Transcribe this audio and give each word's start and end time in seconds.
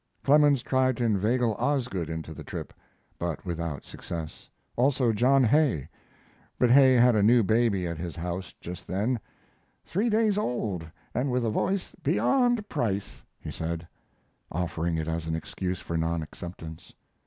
Clemens 0.23 0.63
tried 0.63 0.97
to 0.97 1.03
inveigle 1.03 1.53
Osgood 1.59 2.09
into 2.09 2.33
the 2.33 2.43
trip, 2.43 2.73
but 3.19 3.45
without 3.45 3.85
success; 3.85 4.49
also 4.75 5.13
John 5.13 5.43
Hay, 5.43 5.89
but 6.57 6.71
Hay 6.71 6.93
had 6.95 7.15
a 7.15 7.21
new 7.21 7.43
baby 7.43 7.85
at 7.85 7.99
his 7.99 8.15
house 8.15 8.51
just 8.59 8.87
then 8.87 9.19
"three 9.85 10.09
days 10.09 10.39
old, 10.39 10.89
and 11.13 11.29
with 11.31 11.45
a 11.45 11.51
voice 11.51 11.93
beyond 12.01 12.67
price," 12.67 13.21
he 13.39 13.51
said, 13.51 13.87
offering 14.51 14.97
it 14.97 15.07
as 15.07 15.27
an 15.27 15.35
excuse 15.35 15.79
for 15.81 15.95
non 15.95 16.23
acceptance. 16.23 16.95